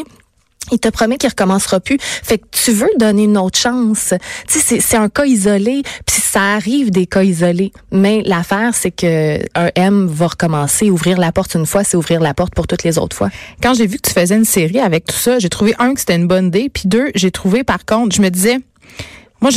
il 0.71 0.79
te 0.79 0.89
promet 0.89 1.17
qu'il 1.19 1.29
recommencera 1.29 1.81
plus. 1.81 1.99
Fait 2.01 2.39
que 2.39 2.45
tu 2.53 2.71
veux 2.71 2.89
donner 2.97 3.25
une 3.25 3.37
autre 3.37 3.59
chance. 3.59 4.15
Tu 4.49 4.61
sais, 4.61 4.81
c'est- 4.81 4.97
un 4.97 5.09
cas 5.09 5.25
isolé, 5.25 5.83
puis 6.07 6.21
ça 6.23 6.55
arrive 6.55 6.91
des 6.93 7.07
cas 7.07 7.25
isolés. 7.25 7.73
Mais 7.91 8.23
l'affaire, 8.25 8.71
c'est 8.73 8.93
que 8.93 9.41
un 9.57 9.71
M 9.75 10.07
va 10.07 10.29
recommencer. 10.29 10.89
Ouvrir 10.91 11.19
la 11.19 11.33
porte 11.33 11.55
une 11.57 11.67
fois, 11.67 11.83
c'est 11.83 11.97
ouvrir 11.97 12.21
la 12.21 12.33
porte 12.33 12.55
pour 12.55 12.69
toutes 12.69 12.85
les 12.85 12.97
autres 12.97 13.17
fois. 13.17 13.29
Quand 13.61 13.75
j'ai 13.75 13.87
vu 13.89 13.99
que 13.99 14.09
tu 14.09 14.15
faisais 14.15 14.37
une 14.37 14.45
série 14.45 14.79
avec 14.79 15.05
tout 15.05 15.17
ça, 15.17 15.41
j'ai 15.41 15.49
trouvé 15.49 15.75
un 15.81 15.95
que 15.95 16.01
c'était 16.01 16.15
une 16.17 16.29
bonne 16.29 16.47
idée, 16.47 16.69
puis 16.73 16.85
deux, 16.87 17.11
j'ai 17.17 17.33
trouvé 17.33 17.65
par 17.65 17.85
contre, 17.85 18.15
je 18.15 18.23
me 18.23 18.29
disais 18.31 18.59
Moi, 19.43 19.51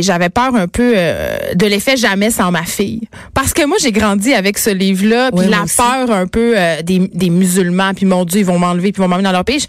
j'avais 0.00 0.28
peur 0.28 0.54
un 0.54 0.68
peu 0.68 0.92
euh, 0.96 1.38
de 1.54 1.66
l'effet 1.66 1.96
jamais 1.96 2.30
sans 2.30 2.50
ma 2.50 2.64
fille. 2.64 3.08
Parce 3.34 3.52
que 3.52 3.64
moi, 3.64 3.76
j'ai 3.80 3.92
grandi 3.92 4.34
avec 4.34 4.58
ce 4.58 4.70
livre-là, 4.70 5.30
puis 5.30 5.46
la 5.46 5.64
peur 5.76 6.10
un 6.10 6.26
peu 6.26 6.54
euh, 6.56 6.82
des, 6.82 6.98
des 6.98 7.30
musulmans, 7.30 7.94
puis 7.94 8.04
mon 8.04 8.24
Dieu, 8.24 8.40
ils 8.40 8.46
vont 8.46 8.58
m'enlever, 8.58 8.92
puis 8.92 9.00
ils 9.00 9.02
vont 9.02 9.08
m'emmener 9.08 9.24
dans 9.24 9.32
leur 9.32 9.44
pays. 9.44 9.64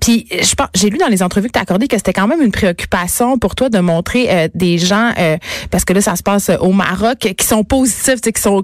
Puis 0.00 0.26
je 0.30 0.54
pense, 0.54 0.68
j'ai 0.74 0.90
lu 0.90 0.98
dans 0.98 1.08
les 1.08 1.22
entrevues 1.22 1.46
que 1.46 1.52
tu 1.52 1.58
as 1.58 1.62
accordées 1.62 1.88
que 1.88 1.96
c'était 1.96 2.12
quand 2.12 2.26
même 2.26 2.42
une 2.42 2.50
préoccupation 2.50 3.38
pour 3.38 3.54
toi 3.54 3.68
de 3.68 3.78
montrer 3.78 4.26
euh, 4.28 4.48
des 4.54 4.78
gens, 4.78 5.12
euh, 5.18 5.36
parce 5.70 5.84
que 5.84 5.92
là, 5.92 6.00
ça 6.00 6.16
se 6.16 6.22
passe 6.22 6.50
euh, 6.50 6.56
au 6.58 6.72
Maroc, 6.72 7.18
qui 7.18 7.46
sont 7.46 7.64
positifs, 7.64 8.20
qui 8.20 8.40
sont 8.40 8.62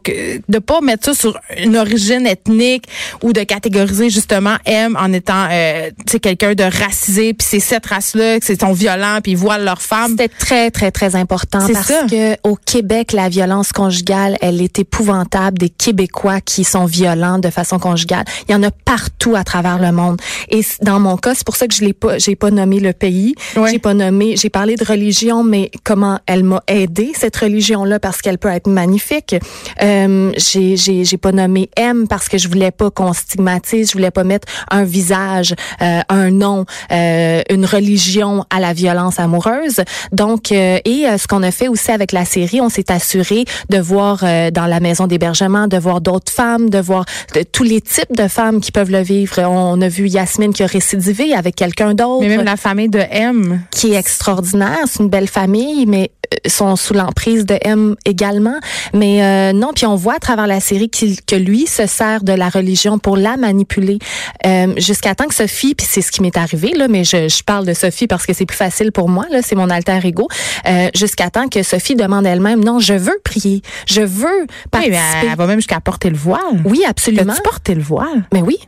de 0.48 0.58
pas 0.58 0.80
mettre 0.80 1.06
ça 1.06 1.14
sur 1.14 1.38
une 1.58 1.76
origine 1.76 2.26
ethnique 2.26 2.84
ou 3.22 3.32
de 3.32 3.42
catégoriser 3.42 4.10
justement 4.10 4.56
M 4.64 4.96
en 4.98 5.12
étant, 5.12 5.46
euh, 5.50 5.90
tu 6.06 6.12
sais, 6.12 6.20
quelqu'un 6.20 6.54
de 6.54 6.64
racisé, 6.64 7.34
puis 7.34 7.46
c'est 7.48 7.60
cette 7.60 7.86
race-là, 7.86 8.40
que 8.40 8.46
c'est 8.46 8.58
sont 8.60 8.72
violents, 8.72 9.20
puis 9.22 9.32
ils 9.32 9.38
voilent 9.38 9.64
leurs 9.64 9.82
femmes. 9.82 10.16
C'était 10.18 10.30
très, 10.48 10.70
très, 10.70 10.90
très 10.90 11.14
important 11.14 11.58
parce 11.70 11.88
ça. 11.88 12.06
que 12.10 12.36
au 12.42 12.56
Québec, 12.56 13.12
la 13.12 13.28
violence 13.28 13.70
conjugale, 13.72 14.38
elle 14.40 14.62
est 14.62 14.78
épouvantable. 14.78 15.58
Des 15.58 15.68
Québécois 15.68 16.40
qui 16.40 16.64
sont 16.64 16.86
violents 16.86 17.38
de 17.38 17.50
façon 17.50 17.78
conjugale. 17.78 18.24
Il 18.48 18.52
y 18.52 18.54
en 18.54 18.62
a 18.62 18.70
partout 18.70 19.36
à 19.36 19.44
travers 19.44 19.78
le 19.78 19.92
monde. 19.92 20.18
Et 20.48 20.62
dans 20.80 21.00
mon 21.00 21.18
cas, 21.18 21.34
c'est 21.34 21.44
pour 21.44 21.56
ça 21.56 21.66
que 21.66 21.74
je 21.74 21.84
l'ai 21.84 21.92
pas, 21.92 22.16
j'ai 22.16 22.34
pas 22.34 22.50
nommé 22.50 22.80
le 22.80 22.94
pays. 22.94 23.34
Ouais. 23.56 23.72
J'ai 23.72 23.78
pas 23.78 23.92
nommé, 23.92 24.36
j'ai 24.36 24.48
parlé 24.48 24.76
de 24.76 24.84
religion, 24.84 25.44
mais 25.44 25.70
comment 25.84 26.18
elle 26.26 26.44
m'a 26.44 26.62
aidé, 26.66 27.12
cette 27.14 27.36
religion-là, 27.36 28.00
parce 28.00 28.22
qu'elle 28.22 28.38
peut 28.38 28.48
être 28.48 28.68
magnifique. 28.68 29.36
Euh, 29.82 30.32
j'ai, 30.38 30.78
j'ai, 30.78 31.04
j'ai 31.04 31.18
pas 31.18 31.32
nommé 31.32 31.68
M 31.76 32.08
parce 32.08 32.28
que 32.28 32.38
je 32.38 32.48
voulais 32.48 32.70
pas 32.70 32.90
qu'on 32.90 33.12
stigmatise, 33.12 33.88
je 33.88 33.92
voulais 33.92 34.10
pas 34.10 34.24
mettre 34.24 34.48
un 34.70 34.84
visage, 34.84 35.54
euh, 35.82 36.00
un 36.08 36.30
nom, 36.30 36.64
euh, 36.90 37.42
une 37.50 37.66
religion 37.66 38.46
à 38.48 38.60
la 38.60 38.72
violence 38.72 39.18
amoureuse. 39.20 39.82
Donc, 40.12 40.37
euh, 40.52 40.78
et 40.84 41.06
euh, 41.06 41.18
ce 41.18 41.26
qu'on 41.26 41.42
a 41.42 41.50
fait 41.50 41.68
aussi 41.68 41.90
avec 41.90 42.12
la 42.12 42.24
série, 42.24 42.60
on 42.60 42.68
s'est 42.68 42.90
assuré 42.90 43.44
de 43.70 43.78
voir 43.78 44.20
euh, 44.22 44.50
dans 44.50 44.66
la 44.66 44.80
maison 44.80 45.06
d'hébergement, 45.06 45.66
de 45.68 45.76
voir 45.78 46.00
d'autres 46.00 46.32
femmes, 46.32 46.70
de 46.70 46.78
voir 46.78 47.04
de- 47.34 47.42
tous 47.42 47.64
les 47.64 47.80
types 47.80 48.14
de 48.16 48.28
femmes 48.28 48.60
qui 48.60 48.72
peuvent 48.72 48.90
le 48.90 49.02
vivre. 49.02 49.40
On 49.42 49.80
a 49.80 49.88
vu 49.88 50.08
Yasmine 50.08 50.52
qui 50.52 50.62
a 50.62 50.66
récidivé 50.66 51.34
avec 51.34 51.56
quelqu'un 51.56 51.94
d'autre 51.94 52.22
Mais 52.22 52.36
même 52.36 52.44
la 52.44 52.56
famille 52.56 52.88
de 52.88 53.02
M. 53.10 53.60
qui 53.70 53.92
est 53.92 53.96
extraordinaire. 53.96 54.78
C'est 54.86 55.02
une 55.02 55.08
belle 55.08 55.28
famille, 55.28 55.86
mais 55.86 56.10
euh, 56.34 56.48
sont 56.48 56.76
sous 56.76 56.94
l'emprise 56.94 57.44
de 57.46 57.58
M 57.62 57.96
également. 58.04 58.58
Mais 58.94 59.22
euh, 59.22 59.52
non, 59.52 59.70
puis 59.74 59.86
on 59.86 59.96
voit 59.96 60.14
à 60.14 60.18
travers 60.18 60.46
la 60.46 60.60
série 60.60 60.88
qu'il- 60.90 61.20
que 61.22 61.36
lui 61.36 61.66
se 61.66 61.86
sert 61.86 62.22
de 62.22 62.32
la 62.32 62.48
religion 62.48 62.98
pour 62.98 63.16
la 63.16 63.36
manipuler 63.36 63.98
euh, 64.46 64.74
jusqu'à 64.76 65.14
temps 65.14 65.26
que 65.26 65.34
Sophie, 65.34 65.74
puis 65.74 65.86
c'est 65.88 66.02
ce 66.02 66.10
qui 66.12 66.22
m'est 66.22 66.36
arrivé 66.36 66.72
là, 66.76 66.86
mais 66.88 67.04
je, 67.04 67.28
je 67.28 67.42
parle 67.42 67.66
de 67.66 67.72
Sophie 67.74 68.06
parce 68.06 68.26
que 68.26 68.32
c'est 68.32 68.46
plus 68.46 68.56
facile 68.56 68.92
pour 68.92 69.08
moi 69.08 69.24
là, 69.30 69.40
c'est 69.42 69.54
mon 69.56 69.70
alter 69.70 69.98
ego. 70.04 70.27
Euh, 70.66 70.88
jusqu'à 70.94 71.30
temps 71.30 71.48
que 71.48 71.62
Sophie 71.62 71.96
demande 71.96 72.26
elle-même, 72.26 72.64
non, 72.64 72.78
je 72.78 72.94
veux 72.94 73.18
prier, 73.24 73.62
je 73.86 74.02
veux 74.02 74.46
participer. 74.70 75.28
elle 75.30 75.36
va 75.36 75.46
même 75.46 75.58
jusqu'à 75.58 75.80
porter 75.80 76.10
le 76.10 76.16
voile. 76.16 76.40
Oui, 76.64 76.82
absolument. 76.86 77.32
As-tu 77.32 77.42
porté 77.42 77.74
le 77.74 77.82
voile? 77.82 78.24
Mais 78.32 78.42
oui. 78.42 78.58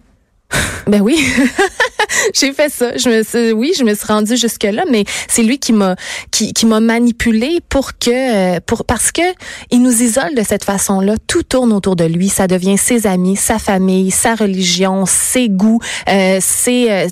Ben 0.87 1.01
oui, 1.01 1.25
j'ai 2.35 2.53
fait 2.53 2.69
ça. 2.71 2.97
Je 2.97 3.09
me 3.09 3.23
suis, 3.23 3.53
oui, 3.53 3.73
je 3.79 3.85
me 3.85 3.95
suis 3.95 4.07
rendue 4.07 4.37
jusque 4.37 4.65
là, 4.65 4.85
mais 4.91 5.05
c'est 5.29 5.43
lui 5.43 5.59
qui 5.59 5.73
m'a 5.73 5.97
qui, 6.31 6.53
qui 6.53 6.67
m'a 6.67 6.81
manipulé 6.81 7.61
pour 7.69 7.99
que 7.99 8.59
pour 8.61 8.85
parce 8.85 9.13
que 9.13 9.23
il 9.71 9.83
nous 9.83 10.03
isole 10.03 10.35
de 10.35 10.43
cette 10.43 10.65
façon-là. 10.65 11.15
Tout 11.27 11.43
tourne 11.43 11.73
autour 11.73 11.97
de 11.97 12.05
lui. 12.05 12.29
Ça 12.29 12.47
devient 12.47 12.79
ses 12.79 13.07
amis, 13.07 13.37
sa 13.37 13.59
famille, 13.59 14.11
sa 14.11 14.35
religion, 14.35 15.05
ses 15.07 15.49
goûts. 15.49 15.81
Euh, 16.09 16.39
c'est 16.41 16.91
euh, 16.91 17.09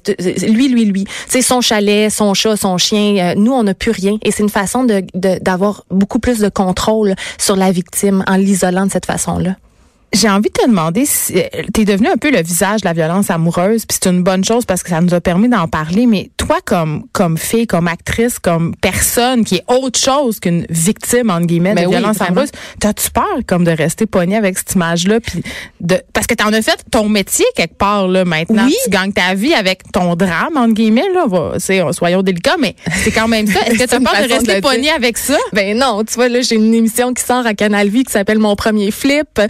lui, 0.49 0.68
lui, 0.68 0.85
lui. 0.85 1.04
C'est 1.28 1.42
son 1.42 1.61
chalet, 1.61 2.11
son 2.11 2.35
chat, 2.35 2.57
son 2.57 2.78
chien. 2.78 3.16
Euh, 3.18 3.35
nous, 3.37 3.52
on 3.52 3.62
n'a 3.62 3.75
plus 3.75 3.90
rien, 3.92 4.16
et 4.25 4.30
c'est 4.30 4.42
une 4.42 4.49
façon 4.49 4.85
de- 4.85 5.04
d'avoir 5.14 5.85
beaucoup 5.90 6.18
plus 6.18 6.38
de 6.38 6.49
contrôle 6.49 7.14
sur 7.38 7.57
la 7.57 7.71
victime 7.71 8.25
en 8.26 8.37
l'isolant 8.37 8.87
de 8.87 8.90
cette 8.92 9.07
façon-là. 9.07 9.57
J'ai 10.15 10.29
envie 10.29 10.49
de 10.49 10.55
te 10.62 10.67
demander 10.67 11.05
si 11.05 11.35
tu 11.75 11.81
es 11.83 11.85
devenu 11.85 12.09
un 12.09 12.17
peu 12.17 12.31
le 12.31 12.43
visage 12.43 12.81
de 12.81 12.87
la 12.87 12.93
violence 12.95 13.31
amoureuse, 13.31 13.85
puis 13.87 13.99
c'est 14.03 14.09
une 14.11 14.23
bonne 14.23 14.43
chose 14.45 14.65
parce 14.65 14.83
que 14.83 14.88
ça 14.88 15.00
nous 15.00 15.12
a 15.12 15.21
permis 15.21 15.49
d'en 15.49 15.69
parler, 15.69 16.07
mais 16.07 16.31
toi 16.38 16.59
comme 16.65 17.05
comme 17.12 17.37
fille, 17.37 17.67
comme 17.67 17.88
actrice, 17.88 18.38
comme 18.38 18.75
personne 18.81 19.45
qui 19.45 19.57
est 19.57 19.65
autre 19.69 19.99
chose 19.99 20.41
qu'une 20.41 20.65
victime 20.71 21.29
entre 21.31 21.47
guillemets 21.47 21.75
Ben 21.75 21.83
de 21.83 21.88
oui, 21.88 21.97
violence 21.97 22.17
vraiment. 22.17 22.31
amoureuse, 22.41 22.50
t'as-tu 22.81 23.11
peur 23.11 23.25
comme 23.47 23.65
de 23.65 23.71
rester 23.71 24.07
pognée 24.07 24.37
avec 24.37 24.57
cette 24.59 24.73
image 24.75 25.07
là 25.07 25.21
puis 25.21 25.43
de 25.81 26.00
parce 26.15 26.27
que 26.27 26.35
t'en 26.35 26.53
as 26.53 26.62
fait 26.62 26.79
ton 26.91 27.09
métier 27.09 27.45
quelque 27.55 27.77
part 27.77 28.09
là 28.09 28.25
maintenant, 28.25 28.65
Oui. 28.65 28.77
tu 28.85 28.91
gagnes 28.91 29.12
ta 29.12 29.35
vie 29.35 29.53
avec 29.55 29.83
ton 29.93 30.17
drame 30.17 30.57
entre 30.57 30.73
guillemets 30.75 31.09
là, 31.15 31.27
va, 31.29 31.53
c'est 31.59 31.83
soyons 31.93 32.23
délicats 32.23 32.57
mais 32.59 32.75
c'est 33.05 33.11
quand 33.12 33.29
même 33.29 33.47
ça. 33.47 33.61
Est-ce 33.67 33.79
que 33.79 33.85
t'as 33.85 34.00
peur 34.00 34.23
de 34.23 34.29
de 34.29 34.33
rester 34.33 34.55
le 34.55 34.61
dire. 34.61 34.71
pognée 34.71 34.91
avec 34.91 35.19
ça? 35.19 35.37
Ben 35.53 35.77
non, 35.77 36.03
tu 36.05 36.15
vois 36.15 36.29
là, 36.29 36.41
j'ai 36.41 36.55
une 36.55 36.73
émission 36.75 37.12
qui 37.12 37.23
sort 37.23 37.47
à 37.47 37.53
Canal 37.55 37.88
Vie 37.88 38.05
qui 38.05 38.12
s'appelle 38.12 38.38
Mon 38.38 38.57
premier 38.57 38.91
flip 38.91 39.29
euh, 39.38 39.47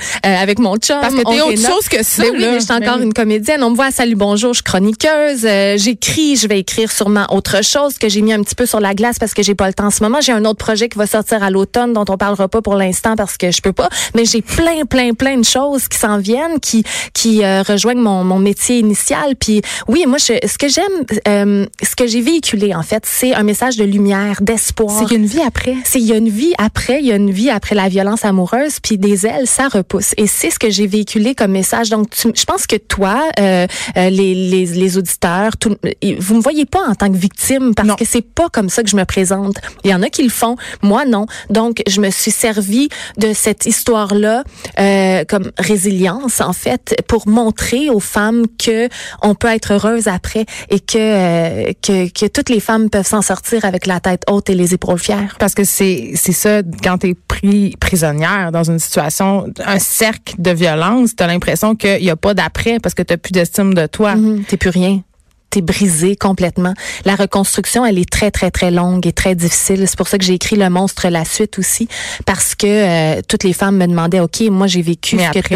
avec 0.49 0.59
mon 0.61 0.77
chum. 0.77 0.97
Parce 1.01 1.15
que 1.15 1.21
t'es 1.21 1.41
autre 1.43 1.61
chose 1.61 1.89
que 1.91 2.03
ça, 2.03 2.23
Ben 2.23 2.31
oui, 2.33 2.41
là. 2.41 2.53
mais 2.53 2.61
je 2.61 2.65
suis 2.65 2.73
encore 2.73 2.95
Ben 2.95 3.01
oui. 3.01 3.05
une 3.05 3.13
comédienne. 3.13 3.63
On 3.63 3.71
me 3.71 3.77
voit 3.77 3.87
à 3.87 3.91
Salut 3.91 4.15
Bonjour, 4.15 4.55
je 4.55 4.59
suis 4.59 4.65
chroniqueuse, 4.65 5.45
euh, 5.45 5.77
j'écris, 5.77 6.37
je 6.37 6.49
vais 6.49 6.61
écrire 6.61 6.91
sûrement 6.91 7.27
autre 7.31 7.63
chose 7.63 7.99
que 7.99 8.09
j'ai 8.09 8.23
mis 8.23 8.33
un 8.33 8.43
petit 8.43 8.55
peu 8.55 8.65
sur 8.65 8.81
la 8.81 8.95
glace 8.95 9.19
parce 9.19 9.35
que 9.35 9.43
j'ai 9.43 9.55
pas 9.55 9.67
le 9.67 9.75
temps 9.75 9.87
en 9.87 9.91
ce 9.91 10.03
moment. 10.03 10.21
J'ai 10.23 10.33
un 10.33 10.45
autre 10.47 10.59
projet 10.59 10.89
qui 10.89 10.97
va 10.97 11.07
sortir 11.07 11.43
à 11.43 11.51
l'automne 11.51 11.93
dont 11.93 12.05
on 12.09 12.17
parlera 12.17 12.49
pas 12.49 12.63
pour 12.63 12.75
l'instant 12.77 13.15
parce 13.15 13.37
que 13.37 13.51
je 13.51 13.61
peux 13.61 13.73
pas, 13.75 13.89
mais 14.15 14.25
j'ai 14.25 14.41
plein 14.41 14.85
plein 14.89 15.13
plein 15.13 15.37
de 15.37 15.45
choses 15.45 15.87
qui 15.87 15.99
s'en 15.99 16.19
viennent 16.19 16.59
qui 16.61 16.83
qui 17.13 17.45
euh, 17.45 17.63
rejoignent 17.63 18.01
mon, 18.01 18.25
mon 18.25 18.39
métier 18.39 18.79
initial 18.79 19.37
puis 19.39 19.61
oui, 19.87 20.05
moi 20.07 20.19
je, 20.19 20.33
ce 20.47 20.57
que 20.57 20.69
j'aime 20.69 20.85
euh, 21.29 21.67
ce 21.83 21.95
que 21.95 22.07
j'ai 22.07 22.23
véhiculé 22.23 22.75
en 22.75 22.83
fait, 22.83 23.05
c'est 23.07 23.35
un 23.35 23.43
message 23.43 23.77
de 23.77 23.85
lumière, 23.85 24.39
d'espoir. 24.41 24.99
C'est 24.99 25.05
qu'il 25.05 25.13
y 25.13 25.17
a 25.17 25.23
une 25.23 25.27
vie 25.27 25.43
après. 25.47 25.75
C'est 25.85 26.01
il 26.01 26.07
y 26.07 26.13
a 26.13 26.17
une 26.17 26.29
vie 26.31 26.55
après, 26.59 27.01
il 27.01 27.07
y 27.07 27.13
a 27.13 27.17
une 27.17 27.31
vie 27.31 27.51
après 27.51 27.75
la 27.75 27.89
violence 27.89 28.25
amoureuse, 28.25 28.79
puis 28.83 28.97
des 28.99 29.27
ailes, 29.27 29.47
ça 29.47 29.69
repousse. 29.69 30.15
Et 30.17 30.27
c'est 30.39 30.51
ce 30.51 30.59
que 30.59 30.71
j'ai 30.71 30.87
véhiculé 30.87 31.35
comme 31.35 31.51
message. 31.53 31.91
Donc, 31.91 32.11
tu- 32.11 32.31
je 32.35 32.45
pense 32.45 32.67
que 32.67 32.77
toi, 32.77 33.17
euh, 33.41 33.67
euh, 33.97 34.11
les, 34.11 34.35
les, 34.35 34.67
les 34.67 34.97
auditeurs, 34.99 35.57
tout, 35.57 35.77
vous 36.21 36.35
me 36.37 36.41
voyez 36.41 36.65
pas 36.67 36.83
en 36.89 36.95
tant 36.95 37.11
que 37.11 37.17
victime 37.17 37.75
parce 37.75 37.89
Non. 37.89 37.97
que 37.97 38.05
c'est 38.05 38.23
pas 38.23 38.49
comme 38.49 38.69
ça 38.69 38.83
que 38.83 38.89
je 38.91 38.97
me 38.97 39.05
présente. 39.05 39.57
Il 39.85 39.91
y 39.91 39.95
en 39.95 40.03
a 40.03 40.09
qui 40.11 40.23
le 40.23 40.29
font, 40.31 40.57
moi 40.83 41.05
non. 41.05 41.27
Donc, 41.51 41.83
je 41.89 42.01
me 42.01 42.11
suis 42.11 42.31
servi 42.31 42.89
de 43.17 43.33
cette 43.33 43.67
histoire-là 43.67 44.45
euh, 44.79 45.25
comme 45.29 45.51
résilience 45.59 46.41
en 46.41 46.53
fait 46.53 46.95
pour 47.09 47.27
montrer 47.29 47.91
aux 47.91 48.01
femmes 48.01 48.45
que 48.65 48.89
on 49.23 49.35
peut 49.35 49.49
être 49.49 49.73
heureuse 49.75 50.07
après 50.09 50.47
et 50.71 50.81
que 50.81 50.99
euh, 50.99 51.73
que, 51.83 52.09
que 52.11 52.27
toutes 52.27 52.49
les 52.51 52.61
femmes 52.61 52.91
peuvent 52.91 53.07
s'en 53.07 53.23
sortir 53.23 53.65
avec 53.65 53.87
la 53.87 54.01
tête 54.01 54.23
haute 54.31 54.51
et 54.51 54.55
les 54.55 54.75
épaules 54.75 54.99
fières. 54.99 55.37
Parce 55.39 55.55
que 55.55 55.65
c'est 55.65 56.13
c'est 56.15 56.33
ça 56.33 56.63
quand 56.85 56.99
t'es 56.99 57.15
pris 57.41 57.77
prisonnière 57.81 58.53
dans 58.53 58.65
une 58.65 58.79
situation 58.79 59.47
un 59.65 59.79
cercle 59.79 60.35
de 60.39 60.51
violence, 60.51 61.15
t'as 61.17 61.27
l'impression 61.27 61.75
qu'il 61.75 62.03
y 62.03 62.11
a 62.11 62.17
pas 62.17 62.35
d'après 62.35 62.79
parce 62.81 62.95
que 62.95 63.03
t'as 63.03 63.17
plus 63.17 63.33
d'estime 63.33 63.75
de 63.75 63.87
toi. 63.87 64.15
T'es 64.49 64.57
plus 64.57 64.71
rien. 64.71 65.03
T'es 65.51 65.63
brisé 65.63 66.17
complètement. 66.17 66.75
La 67.05 67.15
reconstruction, 67.15 67.87
elle 67.87 67.99
est 67.99 68.11
très, 68.11 68.31
très, 68.31 68.51
très 68.51 68.71
longue 68.71 69.07
et 69.07 69.13
très 69.13 69.35
difficile. 69.35 69.87
C'est 69.89 69.97
pour 69.97 70.09
ça 70.09 70.19
que 70.19 70.25
j'ai 70.25 70.35
écrit 70.35 70.57
Le 70.57 70.69
Monstre, 70.69 71.09
la 71.09 71.25
suite 71.25 71.59
aussi, 71.59 71.89
parce 72.27 72.55
que 72.55 72.67
euh, 72.67 73.23
toutes 73.27 73.45
les 73.45 73.53
femmes 73.53 73.77
me 73.77 73.87
demandaient, 73.87 74.21
OK, 74.21 74.41
moi 74.51 74.67
j'ai 74.67 74.83
vécu 74.83 75.17
Mais 75.17 75.27
ce 75.27 75.39
que 75.39 75.49
tu 75.49 75.55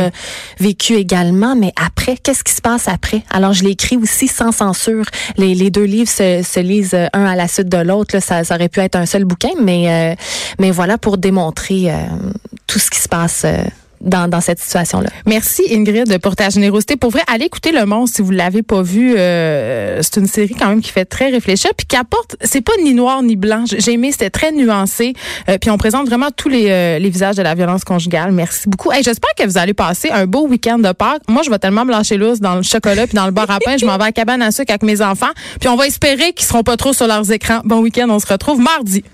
vécu 0.58 0.94
également, 0.94 1.54
mais 1.56 1.72
après, 1.76 2.16
qu'est-ce 2.16 2.44
qui 2.44 2.52
se 2.52 2.61
passe 2.61 2.88
après? 2.88 3.22
Alors, 3.30 3.52
je 3.52 3.64
l'ai 3.64 3.70
écrit 3.70 3.96
aussi 3.96 4.28
sans 4.28 4.52
censure. 4.52 5.04
Les, 5.37 5.54
les 5.54 5.70
deux 5.70 5.84
livres 5.84 6.11
se, 6.11 6.42
se 6.42 6.61
lisent 6.61 6.94
euh, 6.94 7.06
un 7.12 7.25
à 7.25 7.37
la 7.37 7.49
suite 7.49 7.68
de 7.68 7.78
l'autre. 7.78 8.20
Ça, 8.20 8.44
ça 8.44 8.54
aurait 8.54 8.68
pu 8.68 8.80
être 8.80 8.96
un 8.96 9.06
seul 9.06 9.25
bouquin, 9.25 9.50
mais, 9.61 10.12
euh, 10.12 10.14
mais 10.58 10.70
voilà, 10.70 10.99
pour 10.99 11.18
démontrer 11.18 11.90
euh, 11.90 11.96
tout 12.66 12.78
ce 12.78 12.90
qui 12.90 13.00
se 13.00 13.08
passe 13.08 13.44
dans, 14.02 14.40
cette 14.40 14.59
situation-là. 14.59 15.09
Merci 15.26 15.62
Ingrid 15.71 16.18
pour 16.18 16.37
ta 16.37 16.50
générosité. 16.50 16.97
Pour 16.97 17.11
vrai, 17.11 17.23
allez 17.26 17.47
écouter 17.47 17.73
Le 17.73 17.85
Monstre 17.85 18.16
si 18.16 18.23
vous 18.23 18.30
l'avez 18.30 18.62
pas 18.62 18.82
vu. 18.82 19.14
Euh, 19.16 20.00
c'est 20.02 20.21
une 20.21 20.26
série 20.26 20.54
quand 20.54 20.68
même 20.68 20.80
qui 20.80 20.90
fait 20.90 21.04
très 21.04 21.30
réfléchir 21.30 21.71
puis 21.76 21.87
qui 21.87 21.97
apporte. 21.97 22.37
C'est 22.42 22.61
pas 22.61 22.73
ni 22.82 22.94
noir 22.94 23.23
ni 23.23 23.37
blanc. 23.37 23.64
J'ai 23.66 23.92
aimé, 23.92 24.11
c'était 24.12 24.30
très 24.30 24.52
nuancé. 24.52 25.14
Euh, 25.49 25.59
puis 25.59 25.71
on 25.71 25.78
présente 25.78 26.09
vraiment 26.09 26.28
tous 26.35 26.49
les, 26.49 26.71
euh, 26.71 26.99
les 26.99 27.11
visages 27.11 27.37
de 27.37 27.42
la 27.42 27.54
violence 27.54 27.85
conjugale. 27.85 28.32
Merci 28.32 28.68
beaucoup. 28.68 28.90
Hey, 28.92 29.02
j'espère 29.02 29.30
que 29.37 29.44
vous 29.44 29.59
allez 29.59 29.75
passer 29.75 30.11
un 30.11 30.26
beau 30.26 30.47
week-end 30.47 30.78
de 30.78 30.92
Pâques. 30.92 31.23
Moi, 31.28 31.42
je 31.44 31.50
vais 31.50 31.59
tellement 31.59 31.85
me 31.85 31.90
lâcher 31.90 32.16
lousse 32.16 32.40
dans 32.40 32.56
le 32.56 32.62
chocolat 32.62 33.06
puis 33.06 33.14
dans 33.14 33.26
le 33.26 33.32
bar 33.32 33.50
à 33.50 33.59
pain. 33.64 33.76
Je 33.76 33.87
m'en 33.87 33.97
vais 33.97 34.04
à 34.04 34.06
la 34.06 34.12
cabane 34.12 34.42
à 34.42 34.50
sucre 34.50 34.71
avec 34.71 34.82
mes 34.82 35.00
enfants. 35.00 35.32
Puis 35.61 35.68
on 35.68 35.76
va 35.76 35.87
espérer 35.87 36.32
qu'ils 36.32 36.47
seront 36.47 36.62
pas 36.62 36.76
trop 36.76 36.92
sur 36.92 37.06
leurs 37.06 37.30
écrans. 37.30 37.61
Bon 37.64 37.80
week-end. 37.80 38.09
On 38.11 38.18
se 38.18 38.26
retrouve 38.26 38.61
mardi. 38.61 39.04